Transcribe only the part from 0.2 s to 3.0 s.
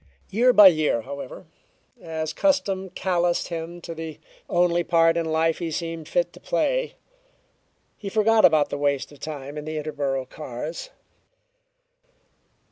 Year by year, however, as custom